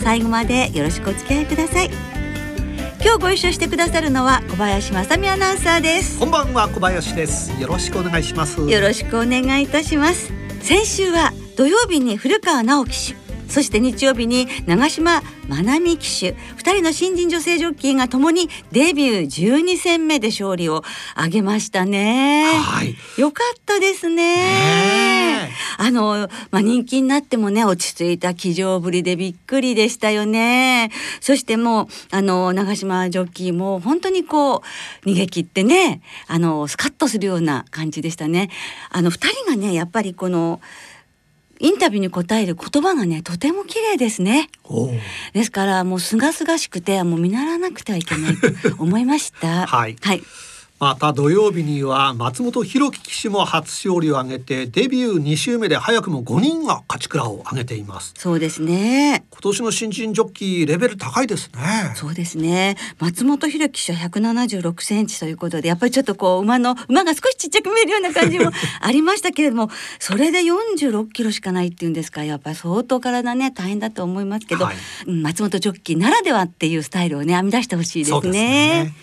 [0.00, 1.90] 最後までよろしくお付き合いください。
[3.02, 6.18] 今日ご一緒してくださるのは小林正美アナウンサーです。
[6.18, 7.50] こんばんは小林です。
[7.60, 8.60] よろしくお願いします。
[8.60, 10.32] よろしくお願いいたします。
[10.60, 22.54] 先週は土曜日に古川直樹騎手そして日曜日に長島まなみ騎手2人の新人女性ジョッキーがともにデビュー12戦目で勝利を挙げましたね。
[22.54, 22.94] はい。
[23.18, 24.36] よかったですね。
[24.36, 30.90] ねあの、まあ、人気になってもね、落ち着いた騎乗ぶりでびっくりでしたよね。
[31.20, 34.60] そしてもう、あの、長島ジョッキーも本当にこう、
[35.08, 38.50] 逃げ切ってね、あの、スカッとするような感じでしたね。
[38.90, 40.60] あの、2人がね、やっぱりこの、
[41.60, 44.48] インタビューに答える言葉がねとても綺麗ですね。
[45.34, 48.48] ですからもう清々しくてもう見習わなくてはいけないと
[48.82, 49.66] 思いました。
[49.68, 50.22] はい、はい
[50.80, 58.14] また土曜日には松本博樹騎手も初勝利を挙げてデビュー2週目で早くも5人が勝ち倉を挙げています。
[58.16, 59.26] そうですね。
[59.30, 61.92] 今年の新人ジョッキーレベル高いですね。
[61.96, 62.78] そうですね。
[62.98, 68.50] 松本博樹騎手は176センチということでやっぱりちょっとこう馬の馬が少しちっちゃく見えるような感じも
[68.80, 78.94] ありましたけれどもそれで46キロしかないっていうんですかやっぱり相当体ね大変だと思いますけど、はい、松本ジョッキーならではっていうスタイルをね編み出してほしいですね。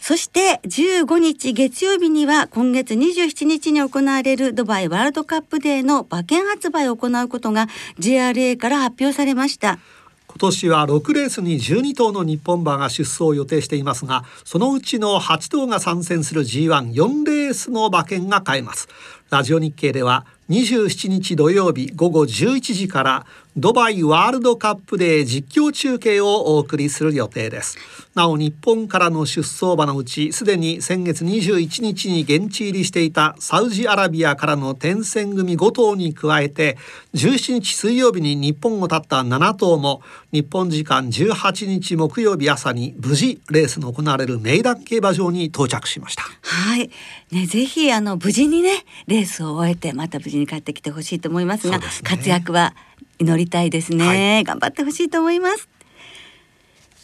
[0.00, 9.78] そして15日月曜日には今月27日に行われるドバイワールドカップデーの馬券発売を行うことが JRA から発表されました。
[10.26, 18.88] 今年は6レースに12頭の日本馬が出走を予定していますがそのうちの8頭が参戦する G14 レースの馬券が買えます
[19.28, 27.76] ラジオ日経では27日土曜日午後11時からドバイワールドカップで実況中継をお送りする予定です。
[28.14, 36.78] なお日本からの出走馬のうちすでに先月21日に現地入りしていたサウジアラビアからの転戦組5頭に加えて
[37.14, 46.22] 17日水曜日に日本を立った7頭も日本時間18日木曜日朝に無事レースの行われるメイダン競馬場に到着しました。
[46.42, 46.90] はい。
[47.32, 52.74] ねぜひあの無事にねレースを終えてまた無事に帰ってきてほしいと思いますが、ね、活躍は
[53.20, 55.68] 祈りたいですね、はい、頑張ってほしいと思います。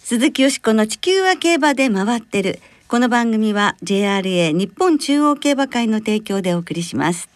[0.03, 2.59] 鈴木よしこの地球は競馬で回ってる。
[2.89, 7.29] この番組は JRA 日本中央競馬会の提供でお送りします。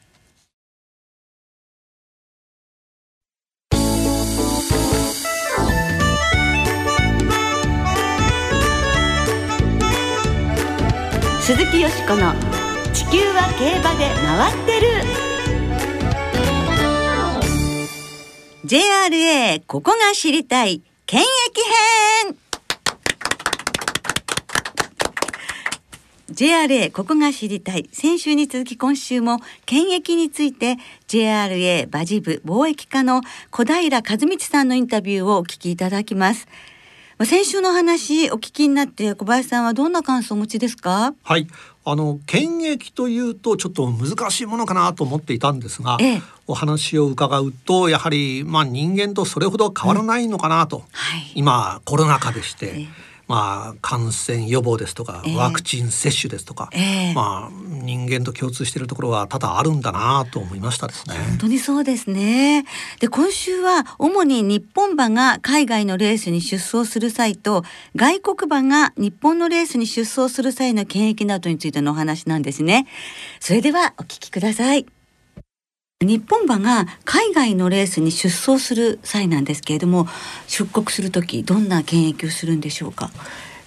[11.43, 12.33] 鈴木よしこの
[12.95, 15.30] 地球は競馬で回ってる
[18.71, 22.37] JRA ここが知りたい検疫編。
[26.31, 27.89] JRA ここが知りたい。
[27.93, 30.77] 先週に続き今週も検疫について
[31.09, 36.47] JRA 馬事部貿易課の小平和光さんのインタビューをお聞きいただきます。
[37.27, 41.15] 先週の話お聞きになって小林さんはどんな感想をお持ちですか？
[41.23, 41.47] はい。
[41.85, 50.83] あの検疫というとちょっと難しいものかなと思っていたんですが、ええ、お話を伺うとやはりまあ人間とそれほど変わらないのかなと、うん。
[50.93, 52.67] はい、今コロナ禍でして。
[52.67, 61.15] えまあ、感染予防ですとか、ワクチン接種ですとか、えー、まあ、人間と共通しているところは多々あるんだなと思いましたですね。
[61.15, 62.65] 本当にそうですね。
[62.99, 67.63] で今週は主に日本馬が海外のレースに出走する際と
[67.95, 72.89] 外国馬が日本のレースに出走する際の検疫などについてのお話なんですね。
[73.39, 74.87] それではお聞きください。
[76.03, 80.09] 日本馬が海外のレースに出走する際なんですけれども
[80.47, 83.11] 出国する時どんな検疫をするんでしょうか？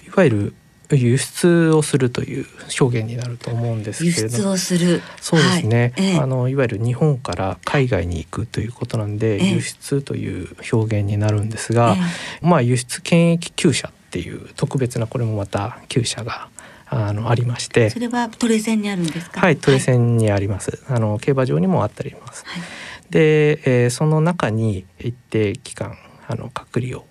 [0.04, 0.54] いわゆる
[0.90, 2.46] 輸出をするという
[2.80, 5.00] 表現になると思うんですけれど輸出をする。
[5.20, 6.06] そうですね、はい。
[6.08, 11.94] えあのいわゆる日本から海外に行くということなんで、え輸出という表現になるんですが、
[12.42, 16.48] えまあ輸出検疫厩舎っていう特別なこれもまた厩舎が
[16.86, 17.90] あのありまして。
[17.90, 19.40] それはトレセンにあるんですか？
[19.40, 22.62] はいトレセンにあります、はい、あの競馬場にもあったります、はい、
[23.10, 25.96] で、えー、その中に一定期間
[26.26, 27.04] あの隔離を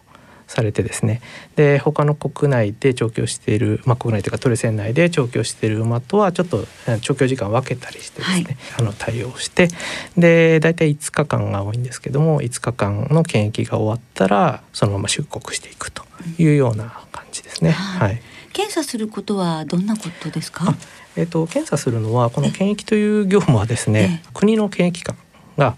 [0.47, 1.21] されてですね。
[1.55, 6.65] で他の国内で調教している、まあ、国内というかトレセン内で調教している馬とはちょっと
[7.01, 9.69] 調教時間分けたりしてですね、はい、あの対応して。
[10.15, 16.03] で大体5日間が多いんですけども5日間の検疫が終わったらそのまま出国していくと
[16.37, 17.71] いうような感じですね。
[17.71, 18.21] はい、
[18.53, 20.75] 検査することはどんなことですか？
[21.15, 25.17] えーと、検査するのはこの検疫という業務はですね国の検疫官
[25.57, 25.75] が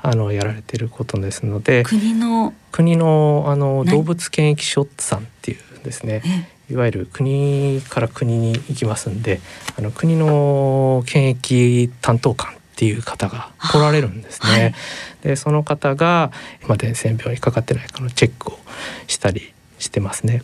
[0.00, 6.22] あのやられていることですので国の国のあの動物検疫所さんっていうですね
[6.70, 9.40] いわゆる国から国に行きますんで
[9.78, 14.48] あの国の検疫担当官っていう方が来られるんですね。
[14.48, 14.74] はい、
[15.22, 16.30] でその方が、
[16.68, 18.58] まあ、伝染病にかかってないかのチェックを
[19.06, 20.42] したりしてますね。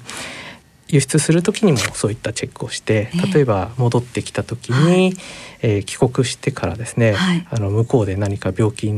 [0.93, 5.15] 輸出する時にもそういったチェックをして例えば戻ってきた時に、
[5.63, 8.93] えー、帰国してからですね、はい、あの向こうで何か病気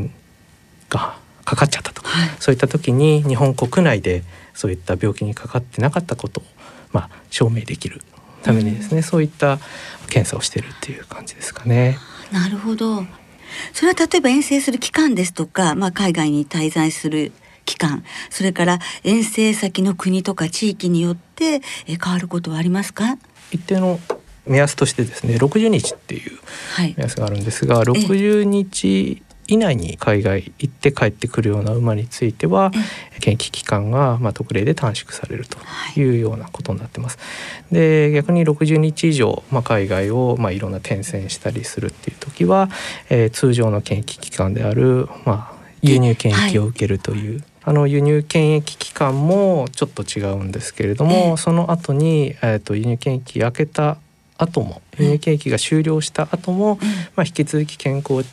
[0.90, 4.24] がかかっちゃったとか、はい、そういった時に日本国内で
[4.54, 6.44] そういった病気にかかってなかったことを、
[6.92, 8.02] まあ、証明できる
[8.42, 9.58] ためにですね、うん、そういった
[10.08, 11.98] 検査をしているっていう感じですかね。
[12.32, 13.04] なるほど。
[13.72, 17.30] それは例えば遠征する期間ですとか、まあ、海外に滞在する
[17.64, 23.18] 期間それから遠征先の国とか地域によって変わることはありますか？
[23.50, 24.00] 一定の
[24.46, 26.38] 目安としてですね60日っていう
[26.96, 32.70] 目安があるんですが、はい、60日以内に海外行って帰ってくるような馬については
[33.20, 35.58] 検疫期間がま特例で短縮されると
[36.00, 36.16] い。
[36.16, 37.18] うようなことになってます。
[37.70, 42.70] で逆に60日以上、まあ、海外をまあいろんな転戦したりするっていう時は、
[43.10, 53.96] えー、通常の検疫期間である、まあ、輸入検疫を受けるという、はい、あの輸入検疫期間もちょっと違うんですけれども、えー、その後に、えー、と輸入検疫開けた
[54.36, 56.78] 後も輸入検疫が終了した後も、
[57.16, 58.24] まあ、引き続き健康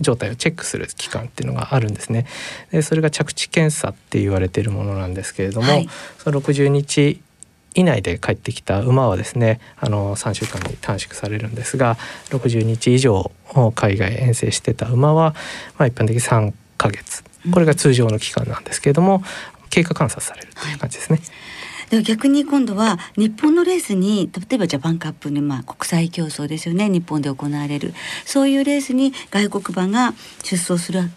[0.00, 2.26] 状態をチェックする期間っていうのがあるんですね。
[2.70, 5.88] でそれが着地検査って言われているものなんですけれども、はい、
[6.18, 7.20] その60日
[7.74, 11.96] 以内で帰ってきた馬はですねあの3週間に短縮されるんですが
[12.30, 13.30] 60日以上
[13.74, 15.34] 海外遠征してた馬は、
[15.78, 19.22] まあ、一般的に3ヶ月これが通常の期間なんですけれども
[19.70, 21.18] 経過観察されるという感じですね。
[21.18, 21.28] はい。
[21.90, 26.90] でも逆に今度は日本のレースに例えばジャパンカップにまあ国際競争ですよね。
[26.90, 27.94] 日本で行われる。
[28.26, 31.10] そういうレースに外国馬が出走する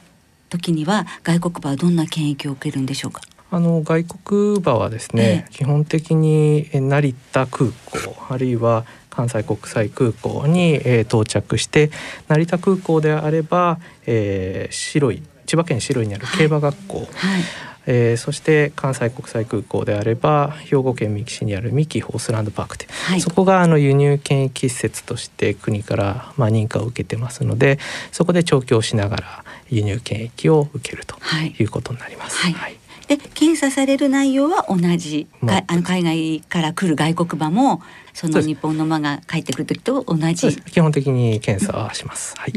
[0.50, 3.22] 時には外国馬はどんな検疫を受けるんでしょうか？
[3.54, 11.92] あの外国馬はですね、ええ、基本的に成田空港あるいは関西国際空港に、えー、到着して
[12.30, 17.08] 成田空港であれば、えー、白い千葉県白井にある競馬学校、はい。
[17.08, 17.42] はい
[17.88, 27.80] えー、そして関西国際空港であれば兵庫県三木市にある三木ホースランドパークで、はい、そこがあの輸入検疫施設として国からまあ認可を受けてますので
[28.12, 31.18] そこで調教しながら輸入検疫を受けると
[31.58, 32.38] いうことになります。
[32.38, 32.81] はい、はい
[33.18, 37.82] で検査される内容は同じ、まあ、あの海外から来る外国馬も
[38.14, 40.56] その日本の馬が帰ってくる時と同じ。
[40.56, 42.54] 基本的に検査はします、はい、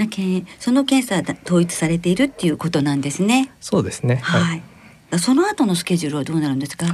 [0.60, 3.50] その検査は統一されているっていうことなんですね。
[3.60, 4.20] そうですね。
[4.22, 4.62] はい、はい。
[5.18, 6.86] その後のスケジュールはどうなるんですか？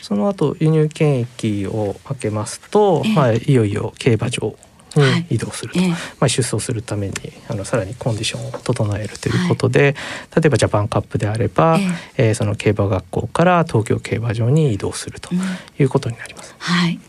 [0.00, 4.56] その後輸入検疫を開けますと、えー、まあいよいよ競馬場
[4.98, 7.14] に移動すると、はい、まあ出走するために
[7.48, 15.30] あのさらにコンディションを整えるということで、はい、例えばジャパンカップであれば、えー、えー、その競馬学校から東京競馬場に移動すると
[15.78, 16.54] いうことになります。
[16.54, 17.00] うん、はい。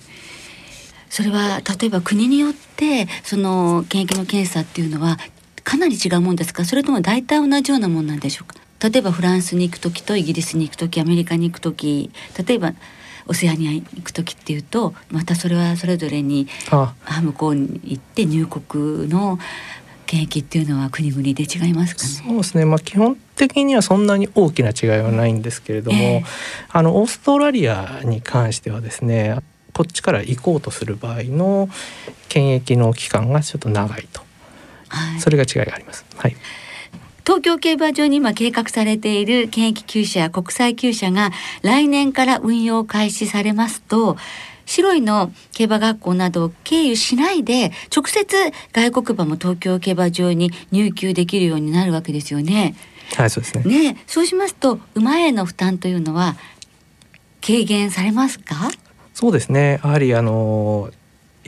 [1.09, 5.17] それは例えば国によってその検疫の検査っていうのは
[5.63, 6.65] かなり違うもんですか？
[6.65, 8.55] それとも大体同じようなもんなんでしょうか？
[8.87, 12.11] 例えばフランスに行く時とイギリスに行く時アメリカに行く時
[12.47, 12.73] 例えば
[13.29, 19.39] オセアニアに行く時っていうとまたそれはそれぞれにあ向こうに行って入国の
[20.07, 22.09] 検疫っていうのは国々で違いますかね？
[22.31, 22.65] そうですね。
[22.65, 26.25] まあ基本的にはそんなに大きな違いはないんですけれども、えー、
[26.69, 29.37] あのオーストラリアに関してはですね、
[29.71, 31.69] こっちから行こうとする場合の
[32.27, 34.21] 検疫の期間がちょっと長いと、
[34.87, 36.03] はい、それが違いがあります。
[36.17, 36.35] はい。
[37.29, 41.29] 東京競馬場に今計画されている検疫厩舎や国際厩舎が
[41.61, 44.17] 来年から運用開始されますと
[44.65, 48.25] 白いの競馬学校などを経由しないで直接
[48.73, 52.73] 外国馬も東京競馬場に入厩できるようになるわけですよね。
[53.15, 53.91] はいそうですね。
[53.93, 56.35] ねそうしますと馬への負担というのは
[57.45, 58.71] 軽減されますか？
[59.13, 60.89] そうですねやはりあの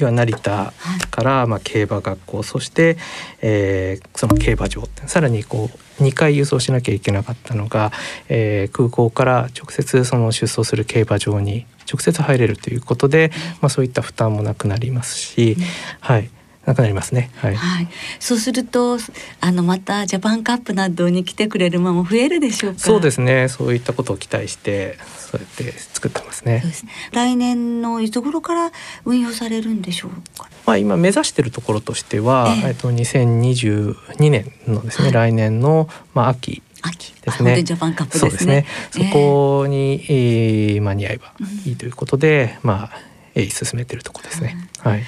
[0.02, 0.74] 要は成田
[1.10, 2.98] からまあ競馬学校そして、
[3.42, 7.92] えー、その競馬場さらにこう2回輸送しなきゃいけなかったのが、
[8.30, 13.32] えー、空港から直接その出走する競馬場に直接入れるということで、
[13.62, 15.58] まあ、そういった負担もなくなりますし、
[16.00, 16.30] はい
[16.66, 17.32] なくなりますね。
[17.36, 17.56] はい。
[17.56, 17.88] はい、
[18.20, 18.98] そうすると
[19.40, 22.80] あのまたジャパンカップなどに来てくれる馬も増えるでしょうか？
[22.80, 23.48] そうですね。
[23.48, 26.62] そういったことを期待してそうやって作ってますね。
[26.72, 28.72] すね来年のいつ頃から
[29.06, 30.50] 運用されるんでしょうか？
[30.66, 37.62] まあ今目指しているところとしては、えっと2022年のですね、はい、来年のまあ秋秋ですね。
[37.64, 38.66] ジャパンカップ、ね、そうですね。
[38.92, 41.34] そこに、えー、間に合えば
[41.66, 42.92] いいということで、うん、まあ、
[43.36, 44.58] えー、進めているところですね。
[44.84, 45.04] うん、はい。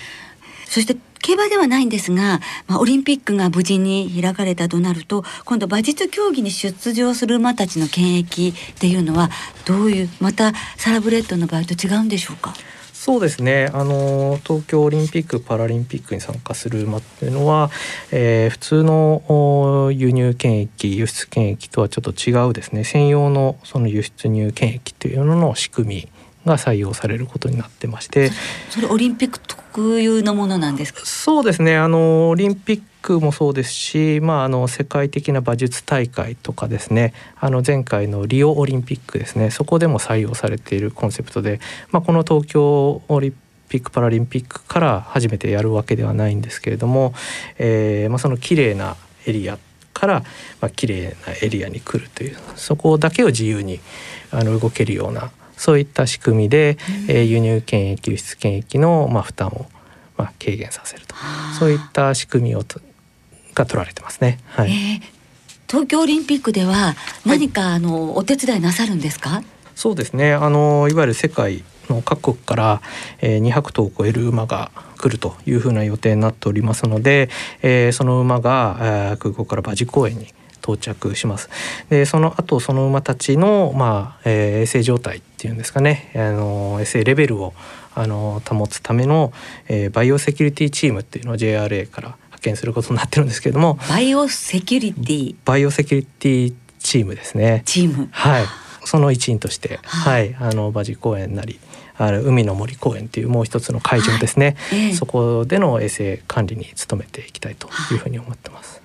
[0.67, 9.29] そして競馬ではないんですが、まあ、オリンピックが無事に開かれたとなると今度馬術競技に出場する馬たちの権益っていうのは
[9.65, 12.53] どういうまたサラブレッドの場合と違うんでしょうか？
[12.91, 13.69] そうですね。
[13.73, 17.69] あの東京オリンピック・パラリンピックに参加する馬っていうのは、
[18.11, 22.85] えー、普通の輸入権益輸出権益とはちょっと違うですね。
[22.85, 26.07] 専用のその輸出入権益というのの仕組み
[26.45, 28.31] が採用されることになってまして。
[28.69, 31.01] それオリンピック特有のものなんですか？
[31.05, 31.77] そうですね。
[31.77, 37.13] あのオリンピックもそうですし、まあ、あの世界的な馬術大会とかですね。
[37.39, 39.51] あの前回のリオオリンピックですね。
[39.51, 41.59] そこでも採用されているコンセプトで、
[41.91, 43.35] まあ、この東京オリン
[43.69, 47.13] ピック・パラリンピックから初めてやるわけではないんですけれども、
[47.57, 48.95] えーまあ、その綺麗な
[49.25, 49.57] エリア
[49.93, 50.19] から、
[50.61, 53.79] まあ綺麗なエリアに来るというそこだけを自由に
[54.31, 59.65] あの動けるようなそういった仕組みで、うん、えー、輸入権益輸出権益の、まあ、負担を、
[60.17, 61.15] まあ、軽減させると。
[61.59, 62.63] そういった仕組みを
[63.53, 64.39] が取られてますね。
[64.47, 65.01] はい、えー、
[65.67, 66.95] 東京オリンピックでは
[67.25, 69.43] 何か、はい、あのお手伝いなさるんですか？
[69.75, 70.33] そうですね。
[70.33, 72.81] あのいわゆる世界の各国から、
[73.21, 77.29] えー、200頭を超える馬が来るというふうな予定になっておりますので、
[77.61, 81.49] えー、その馬が、えー、空港から馬事公園に到着します。
[81.89, 86.09] でその後その馬たちの、まあえー、衛生状態っていうんですかね。
[86.15, 87.53] あの衛生レベルを
[87.95, 89.33] あの保つための、
[89.67, 93.77] えー、バイオセキュリティチームっていうのを JRA から派遣することになってるんですけれども。
[93.89, 95.35] バイオセキュリティ。
[95.43, 97.63] バイオセキュリティチームですね。
[97.65, 98.07] チーム。
[98.11, 98.45] はい。
[98.85, 101.59] その一員として、はい、あの馬事公園なり
[101.97, 104.79] あの海の森公園っていうもう一つの会場ですね、はい。
[104.87, 108.81] えー、そこでの衛生管理に努めていきたいというふうに思ってます。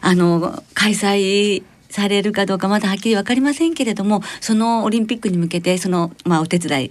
[0.00, 1.64] あの開催
[1.96, 6.90] されるかどうかまだはっきり分かりませんけれどもそのオリンピックに向けてその、まあ、お手伝い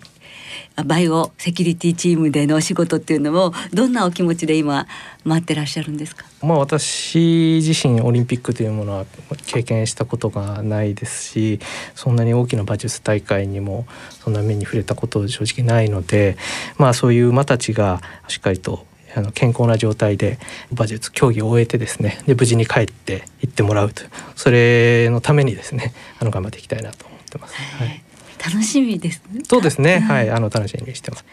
[0.83, 4.87] バイオセキュリティチームでのお仕事っていうのをどんなお気持ちで今
[5.23, 6.25] 待ってらっしゃるんですか？
[6.41, 9.05] まあ私自身オリンピックというものは
[9.45, 11.59] 経験したことがないですし、
[11.93, 16.37] そんなに大きな馬術大会にもそんな目に触れたこと正直ないので、
[16.77, 18.85] まあそういう馬たちがしっかりと
[19.15, 20.37] あの健康な状態で
[20.71, 24.03] 馬術競技を終えてですねで無事に帰って行ってもらうと
[24.35, 27.55] それのためにですねあの頑張っていきたいなと思ってます。
[27.55, 28.03] はい、
[28.43, 29.41] 楽しみですね。
[29.47, 29.99] そうですね。
[29.99, 31.25] はい、あの楽しみにしてます。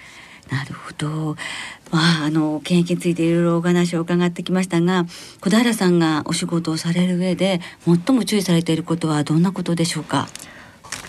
[0.51, 1.37] なるほど。
[1.91, 5.07] まあ、あの現役についていろいろお話を伺ってきましたが
[5.41, 10.29] 小平さんがお仕事をされる上で最も注意されていることはどんなことでしょうか？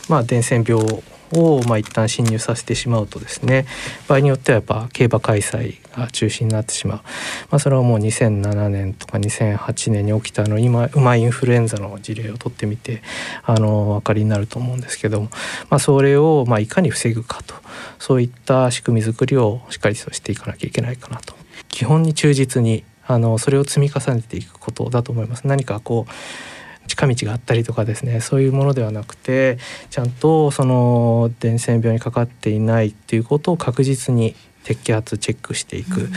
[0.09, 0.85] まあ伝染病
[1.35, 3.65] をまあ一旦侵入させてしまうとですね
[4.07, 7.03] 場合によってはやっぱ競馬開催が中止になってしまう、ま
[7.57, 13.01] あ、それはもう2007年とか2008年に起きたの今馬インフルエンザの事例を取ってみて
[13.43, 15.29] あのお分かりになると思うんですけども、
[15.69, 17.55] まあ、それをまあいかに防ぐかと。
[17.99, 21.35] そういった仕組み作りをしっかりとしていかなきゃいけないかなと。
[21.69, 25.47] 基本に忠実にあのそれを積み重ねていくことだと思います。
[25.47, 26.11] 何かこう
[26.87, 29.57] 近道があったりとかですねそういうものではなくて
[29.89, 36.11] ちゃんとその伝染病にかかっていないっていうことを確実に摘発チェックしていく、うん、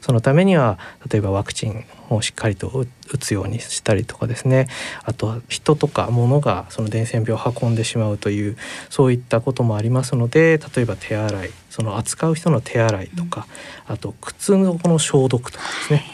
[0.00, 0.78] そのためには
[1.10, 2.68] 例えばワクチンをしっかりと
[3.12, 4.68] 打つようにしたりとかですね。
[5.04, 8.56] あとは人とか物がその伝染病を運んでしまうという
[8.88, 13.46] そういったこともありますので例えば手洗いその扱う人の手洗いとか、
[13.88, 16.04] うん、あと靴のこの消毒とかですね。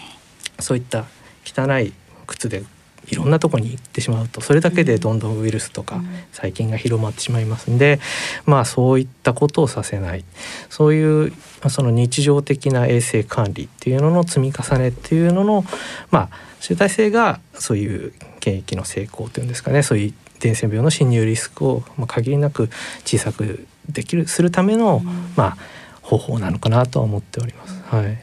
[0.59, 1.05] そういった
[1.45, 1.93] 汚い
[2.27, 2.65] 靴で
[3.09, 8.01] いろんなとこに行ってしまうとそれだけでどんどんウイルスとか細菌が広まってしまいますんで、
[8.47, 10.25] まあそういったことをさせない。
[10.71, 11.33] そういう
[11.69, 15.65] その日常的な衛生管理っていうのの積み重ねっていうのの
[16.11, 16.31] まあ
[16.61, 19.83] 集大成がそういう検疫の成功というんですかね。
[19.83, 22.69] そういう伝染病の侵入リスクをまあ限りなく
[23.05, 25.03] 小さくできるするための、
[25.37, 25.57] まあ
[26.05, 27.83] 方法なのかなとは思っております。
[27.87, 28.19] はい。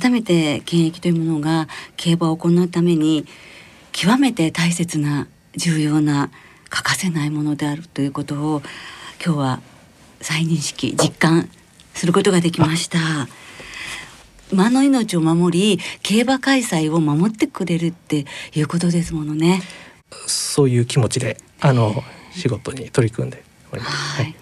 [0.00, 3.26] 改めて検疫というものが競馬を行うために
[3.92, 6.30] 極めて大切な重要な
[6.68, 8.62] 欠かせないものであるということを
[9.24, 9.60] 今日は
[10.20, 11.48] 再認識実感
[11.94, 12.98] することができました。
[14.52, 19.62] 馬の命を守り競馬開催を守ってくれるっていうことですものね。
[20.26, 23.42] そういう気持ちであの仕事に取り組んで
[23.72, 24.22] おります。
[24.22, 24.34] はい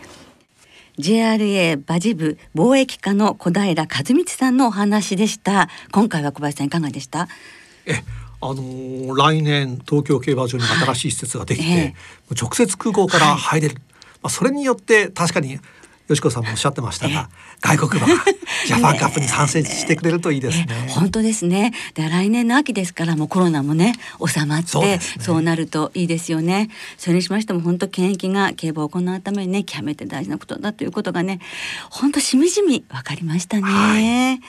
[0.98, 7.28] JRA 馬事部貿易課の小平和道さんのお話でした今回は小林さんいかがでした？
[7.86, 8.02] え
[8.40, 15.58] あのー、来年東京競馬場に新しい施設ができて、はいえー、直接空港から入れる、はい、まあ、それによって確かに
[16.08, 17.28] よしこさんもおっしゃってましたが、
[17.60, 18.24] 外国馬が
[18.66, 20.64] ジャパンカップに参戦してくれるといいですね。
[20.64, 21.74] ね本当ですね。
[21.94, 23.94] で来年の秋ですからもうコロナもね
[24.26, 26.70] 収まってそう、ね,、なるといいですよね。
[26.96, 31.40] それにしましても本当検疫が競馬を行うためにね極めて大事なことだということがね
[31.90, 33.62] 本当しみじみわかりましたね。
[33.62, 34.40] はい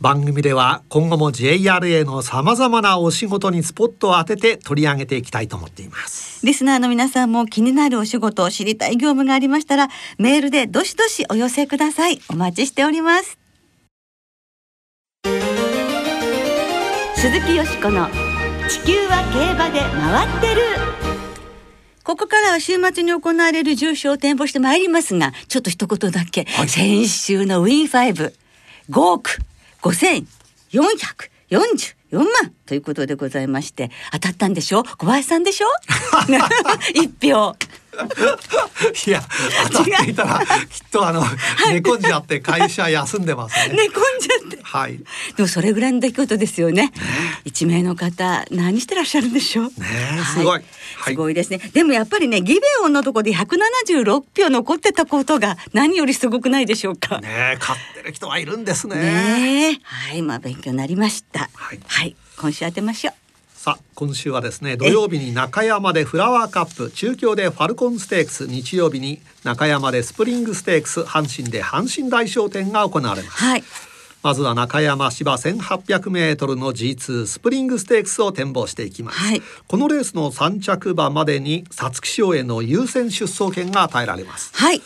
[0.00, 6.46] 番組では今後も JRA のさまざまなお仕事にスポットを当てて取り上げていきたいと思っています。
[6.46, 12.20] リスナーの皆さんも気になるお仕事を知りたい業務がありましたらメールでどしどしお寄せください。
[12.30, 13.38] お待ちしております。
[17.16, 18.08] 鈴木よしこの
[18.68, 20.62] 地球は競馬で回ってる。
[22.04, 28.32] ここからは週末に行われる重賞を展望してまいりますが、ちょっと一言だけ、はい、先週のウィン5、
[28.90, 29.38] 5億
[29.82, 30.26] 5444
[32.18, 32.26] 万。
[32.66, 34.82] ということでございまして当たったんでしょ？
[34.84, 35.68] 小林さんでしょ？
[36.94, 37.56] 一票
[39.06, 39.22] いや
[39.72, 40.46] 当たっていたらきっ
[40.90, 41.26] とあの、は
[41.70, 43.74] い、寝込んじゃって会社休んでますね。
[43.76, 44.58] 寝込んじゃって。
[44.62, 44.98] はい。
[45.36, 46.92] でもそれぐらいの出来事ですよね。
[47.44, 49.64] 一名の方何してらっしゃるんでしょう？
[49.66, 49.72] ね
[50.34, 50.64] すごい、はい、
[51.04, 51.58] すごいですね。
[51.72, 57.20] でもやっぱりねギベオンのとこで176票残ってたことが何よりすごくないでしょうか。
[57.20, 58.96] ね勝ってる人はいるんですね。
[58.96, 61.50] ねはいまあ勉強になりました。
[61.54, 63.14] はい、はい、今週当てましょう。
[63.14, 63.18] さ
[63.68, 73.64] あ今週はですね土曜日に中山でフラワーカップ中京でファルコンステークス日曜日に中山でスプリングステークス阪神で阪神大賞典が行われます、はい、
[74.22, 84.50] まずは中山芝1800メートルの G2 スプリングステークスを展望していきます、はい、このレースの3着馬までに皐月賞への優先出走権が与えられます。
[84.54, 84.80] はい、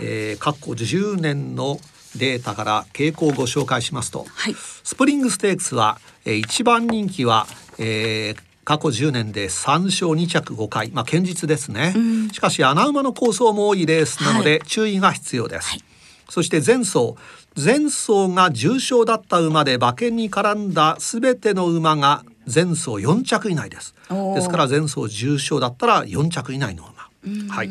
[0.00, 1.80] えー、過去10年の
[2.16, 7.46] データから傾向をご紹介しますと、はい、スプリングステークスは、えー、一番人気は、
[7.78, 15.84] えー、過去10年で3勝2着5回、まあ、堅実ですね、うん、しかし穴馬の構想も多いレースなので注意が必要です、はい、
[16.28, 17.14] そして前走。
[17.56, 23.94] 前走が重賞だった馬で馬券に絡んだ全ての馬が前走4着以内です。
[24.34, 27.08] ですから前走重賞だったら4着以内の馬。
[27.50, 27.70] はい、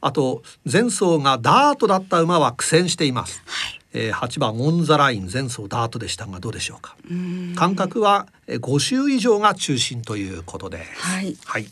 [0.00, 6.96] あと前走がダートだった馬は苦戦しています、はいえー、8番オンザライン前走ダートでしたがどうでしょうか？
[7.54, 11.66] 間隔は5周以上が中心ということではい、はい、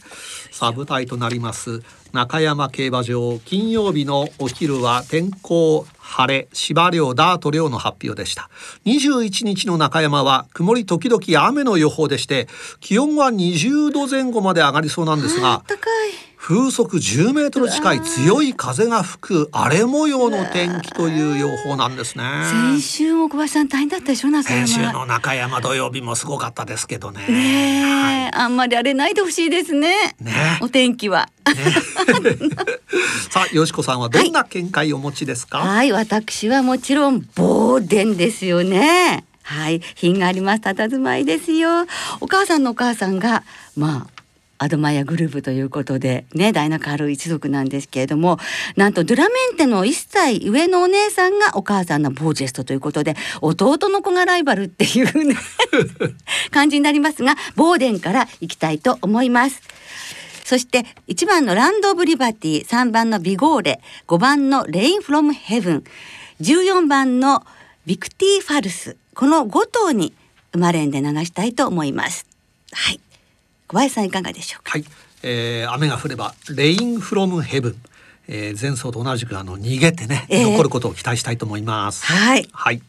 [0.51, 1.83] さあ舞台となります。
[2.13, 8.51] 中山競馬場金曜日のお昼は天候晴れ芝涼ダート量の発表でした。
[8.85, 12.49] 21日の中山は曇り時々雨の予報でして
[12.81, 15.63] 気温は20度前後まで上がりそうなんですが
[16.45, 22.25] 風速10メートル近い強い風が吹く荒れ模様の天気という予報なんですね。
[22.51, 24.31] 先週も小林さん大変だったでしょ？
[24.31, 24.67] 中山。
[24.67, 27.25] 先週の中山土曜日もすごかったですけどね。
[27.29, 30.17] ね、はい、あんまり荒れないでほしいですね。
[30.21, 31.29] ねお天気は。
[31.47, 31.55] ね、
[33.31, 35.59] さあよしこさんはどんな見解をお持ちですか？
[35.59, 39.25] はい、はい、私はもちろん防電ですよね。
[39.45, 40.63] はい、品があります。
[40.63, 41.87] 佇まいですよ。
[42.21, 43.45] お母さんのお母さんが、
[43.77, 44.22] まあ。
[44.63, 48.39] アドマイヤグループということでねダイナカール一族なんですけれども
[48.77, 55.35] なんとドゥラメンテの1歳上のお姉さんがお母さんのボージェストということで弟の子がライバルっていうね
[56.53, 59.61] 感じになりますがボーデンからいきたいと思います。
[60.45, 65.85] そして1番のランド・オブ・リバティ3番のビゴーレ5番のレイン・フロム・ヘブン
[66.41, 67.45] 14番の
[67.87, 70.13] ビクティ・ファルスこの5頭に
[70.53, 72.27] 生まれんで流したいと思います。
[72.73, 73.01] はい
[73.73, 74.73] 小林さんいかがでしょうか？
[74.73, 74.85] はい、
[75.23, 77.77] えー、雨が降ればレインフロムヘブン。
[78.29, 82.07] えー、前走と同じくあの逃げてね、えー、残ることを期待したいと思います。
[82.07, 82.49] はい。
[82.53, 82.81] はい。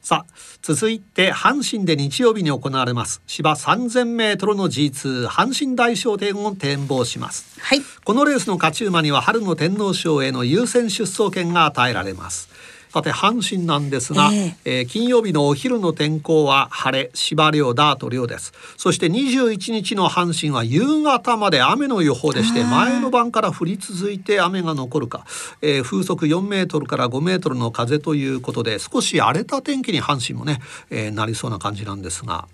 [0.00, 7.60] さあ続いて阪神で日曜日に行われます芝3000メートルの G2 阪神大賞典を展望します。
[7.60, 7.82] はい。
[8.02, 12.48] このレースの勝ち馬には春の天皇賞への優先出走権が与えられます。
[12.90, 18.52] さて阪神なんですが、えー、えー、金曜日のお昼の天候は晴れ芝涼ダート涼です。
[18.76, 25.26] そして21日の阪神は夕方まで雨の予報でして前の晩から降り続いて雨が残るか、
[25.62, 32.46] えー、風速4メートルから5メートルの風ということで少し荒れた天気に阪神もね、えー、なりそうな感じなんですが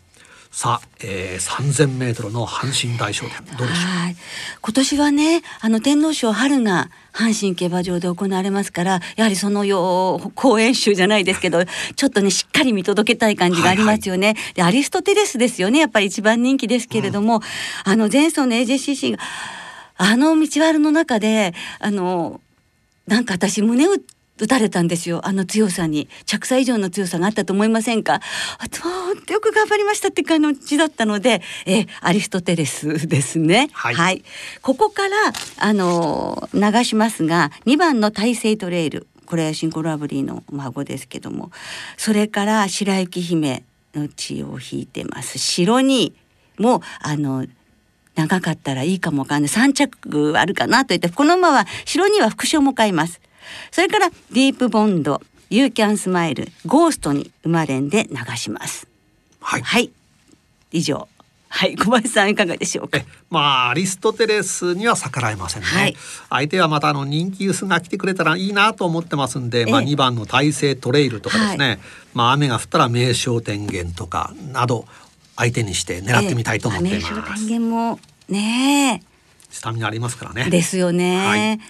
[0.57, 3.81] さあ、えー、3000メートルの阪神大賞典どうでしょ
[4.13, 4.17] う？
[4.63, 11.65] 今年はねあの天皇賞春が阪神競馬場で行われますからやはりそのよ公演集じゃないですけど
[11.97, 14.29] ちょっとねしっかり見届けたい感じがありますよね。
[14.29, 15.81] はいはい、でアリストテレスですよね。
[15.81, 17.43] やっぱり一番人気ですけれども、うん、
[17.93, 19.19] あの前走の AJCC が
[19.97, 22.41] あの道悪の中であの
[23.09, 23.99] なんか私胸打
[24.37, 25.21] 打たれたんですよ。
[25.25, 26.09] あの強さに。
[26.27, 28.21] 着差以上の強さがあったと思いませんか？
[28.59, 28.89] あと
[29.33, 34.25] よく頑張りましたって感じだったのでえアリストテレスですね、はい、はい、
[34.61, 35.17] ここから
[35.59, 39.07] あの流しますが2番の大西トレイル。
[39.27, 41.51] これはシンコラブリーの孫ですけども。
[41.97, 45.39] それから白雪姫の血を引いてます。
[45.39, 46.15] 白に
[46.59, 47.47] もあの
[48.17, 49.51] 長かったらいいかもわかんない。
[49.51, 53.21] 3着あるかなと言ってこの馬は白には副賞も買います
[53.71, 58.87] それからディープボンドユーキャンスマイルゴーストに生まれんで流します。
[59.41, 59.91] はい、はい、
[60.73, 61.09] 以上。
[61.49, 61.77] はい。
[61.77, 62.99] 小林さんいかがでしょうか？
[63.31, 65.97] まあアリストテレスには逆らえませんね、はい、
[66.29, 71.79] 相手はまたあの人気薄が来てくれたらいいなと思ってますんで、まあ2番の大西トレイルとかですね、はい、
[72.15, 74.87] まあ雨が降ったらメイショウテンゲンとかなど
[75.37, 79.03] 相手にして狙ってみたいと思っています、名称天元もね。
[79.51, 80.51] スタミナありますからね。
[80.51, 81.61] ですよね、はい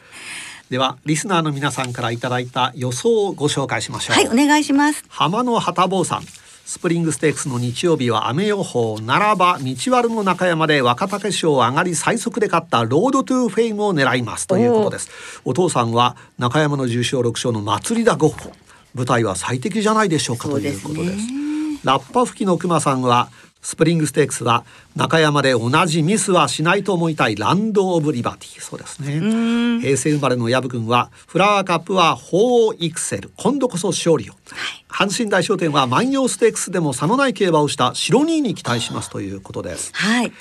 [0.74, 4.16] ではリスナーの皆さんからいただいた予想をご紹介しましょう。
[4.16, 5.04] はいお願いします。
[5.08, 6.22] 浜の旗坊さん。
[6.64, 8.98] スプリングステークスの日曜日は雨予報。
[8.98, 14.48] ならば道悪の中山で若竹賞上がり最速で勝ったロードトゥーフェイムを狙います。
[14.48, 15.08] ということです。
[15.44, 18.50] お父さんは中山の重賞6勝のマツリダゴッホ
[18.96, 21.43] 舞台は最適じゃないでしょうかということです
[21.84, 23.28] ラッパ吹きの熊さんは
[23.60, 28.60] スプリングステークスは中山で同じミスはしないと思いたいランドオブリバティ。
[28.60, 29.80] そうですね。
[29.80, 39.92] 平成生まれの薮君はフラワーカップは鳳凰イクセル今度こそ勝利を、はい、阪神大賞典は万葉ステークスでも差のない競馬をした白ニーに期待しますということです。
[39.94, 40.32] はい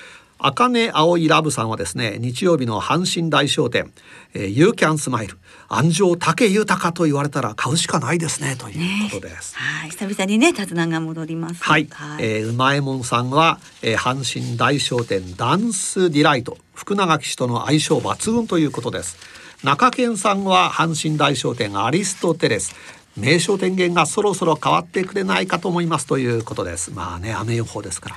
[0.44, 3.94] 茜葵ラブさんはですね日曜日の阪神大商店、
[4.34, 5.38] えー、ユーキャンスマイル
[5.70, 9.90] 鞍上武豊と言われたら買うしかないですねということです、ね、はい。
[9.90, 11.64] 久々にね手綱が戻ります。
[11.64, 19.18] はい、はい、えー、うまえもんさんは、えー、阪神大賞典ダンスディライト福永騎手との相性抜群ということです。
[19.64, 22.76] 中堅さんは阪神大賞典アリストテレス
[23.16, 26.92] メイショウテンゲンがそろそろ変わってくれないかと思いますということです。
[26.92, 28.16] まあね雨予報ですから。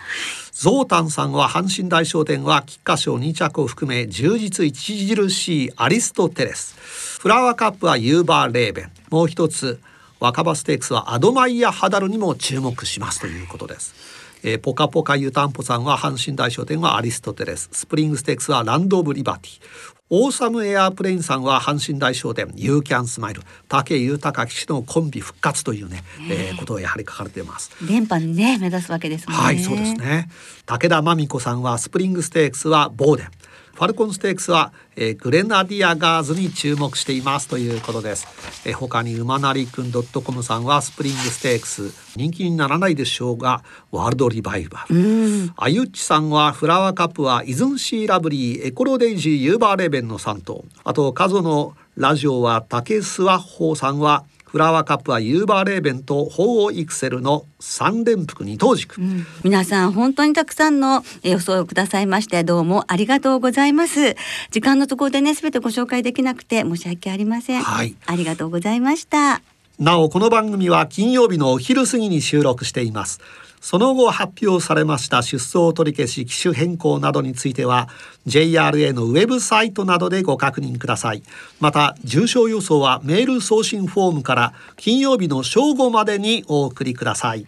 [0.53, 6.75] ゾウタンさんは阪神大賞典は菊花賞2着を含め充実著しいアリストテレス。
[7.21, 8.93] フラワーカップはユーバーレーベン。
[9.11, 9.81] もう一つ
[10.19, 13.95] 若葉ステークスはアドマイヤハダルにも注目しますということです。
[14.43, 17.69] えー、ポカポカ湯たんぽさんは阪神大賞典はアリストテレス。
[17.73, 19.96] スプリングステークスはランド・オブ・リバティ。
[20.09, 26.53] オーサムエアープレインさんは阪神大賞典ユーキャンスマイル武豊騎手のコンビ復活というね、え。
[26.55, 27.73] ー、ことをやはり書かれています。
[27.85, 29.45] 連覇ね目指すわけですもんね。
[29.45, 30.29] はいそうですね。
[30.65, 33.31] 武田真美子さんはスプリングステークスはボーデン
[33.77, 38.27] ファルコンステークスは、えー、グレナディアガーズに注目していますということです。
[38.65, 45.53] えー、他に馬なりくん .com さんはスプリングステークス人気にならないでしょうがワールドリバイバル。
[45.59, 50.65] あゆっちさんはフラワーカップはイズンシーラブリーエコロデイジーユーバーレーベンの3頭。
[50.83, 54.25] あとカゾのラジオは竹スワッホーさんは
[54.57, 64.17] フラワーカップはユーバーレーベンとホウオウイクセルの三連複二頭軸、うん、皆さん本当にたくさんの予想をくださいましてどうもありがとうございます。
[64.51, 69.43] 時間のところでねすべてご紹介できなくて申し訳ありません、はい、ありがとうございました。
[69.79, 73.21] なおこの番組は金曜日のお昼過ぎに収録しています
[73.67, 77.89] その後発表されました出走取り消し機種変更などについては
[78.29, 81.25] JRA のウェブサイトなどでご確認ください。
[81.59, 87.45] また重症予想はメール送信フォームから金曜日の正午までにお送りください。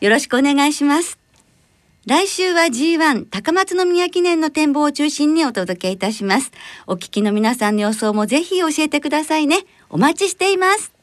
[0.00, 1.18] よろしくお願いします。
[2.06, 6.50] 来週は G1 高松宮記念の展望を中心にお届けいたします。
[6.86, 9.66] お聞きの皆さんの予想もぜひ教えてくださいね。
[9.90, 10.97] お待ちしています。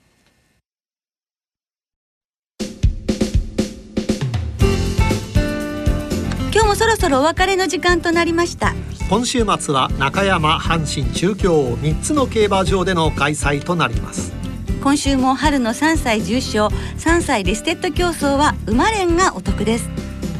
[7.05, 8.73] そろお別れの時間となりました。
[9.11, 14.33] 今週末は中山阪神中京3つの競馬場での開催となります。
[14.81, 16.65] 今週も春の3歳重賞
[16.97, 19.87] 3歳リステッド競走は馬連がお得です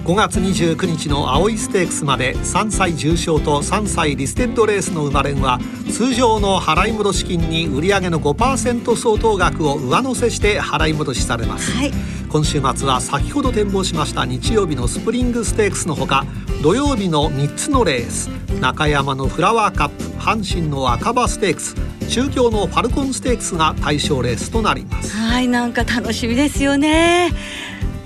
[0.06, 5.60] 5月29日の葵ステークスまで3歳重賞と3歳リステッドレースの生まれんは
[5.92, 11.92] 通常の払い戻し金に売上の5%相当額を上乗せして払い戻しされます、はい、
[12.30, 16.24] 今週末は先ほど展望しました日曜日のスプリングステークスのほか
[16.62, 18.28] 土曜日の3つのレース。
[18.60, 21.76] 中山のフラワーカップ阪神の若葉ステークス。
[22.10, 25.16] 中京のファルコンステークスが対象レースとなります。
[25.16, 27.32] はいなんか楽しみですよね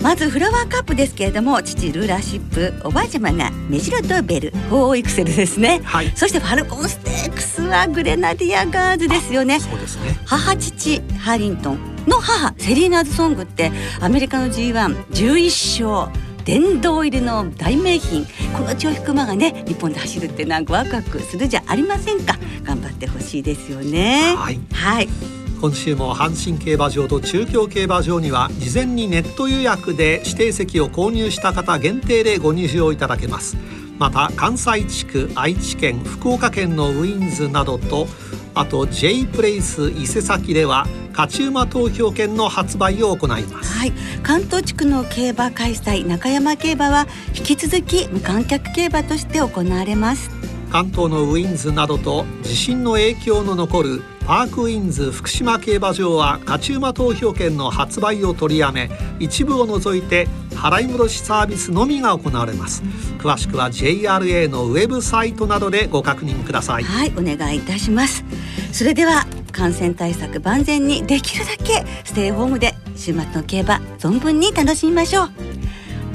[0.01, 9.59] まずフラワーカップですけれども父ルーラーシップおばあちゃまがメジロとベルフォーエクセルですね、はい、そしてファルコンステークスはグレナディアガーズですよね。
[9.59, 10.17] そうですね。
[10.25, 18.25] 母父ハリントンの母セリーナーズソングってアメリカの G11 勝殿堂入りの大名品。
[18.53, 22.37] この血を引く馬がね日本で走るってなんかワクワクするじゃありませんか。
[22.63, 24.35] 頑張ってほしいですよね。
[24.37, 33.57] はい、はい今週も阪神競馬場と中京競馬場には事前にネット予約で指定席を購入した方限定でご入場いただけます。
[33.97, 38.07] また関西地区愛知県福岡県のウィンズなどと
[38.53, 43.77] あと J プレイス伊勢崎では勝ち馬投票券の発売を行います。
[43.77, 43.91] はい。
[44.23, 50.29] 関東地区の競馬開催中山競馬は引き続き無観客競馬として行われます。
[50.71, 62.83] 関東のウィンズなどと地震の影響の残るパークウィンズ福島競馬場は勝ち馬投票券の発売を取りやめ一部を除いて払い戻しサービスのみが行われます。
[63.17, 66.83] 詳しくは JRA のウェブサイトなどでご確認ください。
[66.83, 68.23] はいお願いいたします。
[68.71, 75.29] それでは感染対策万全にできるだけステイホームで週末の競馬存分に楽しみましょう。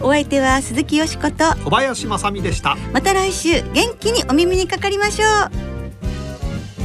[0.03, 2.77] お相手は鈴木よしこと小林正美でした。
[2.92, 5.73] また来週元気にお耳にかかりましょう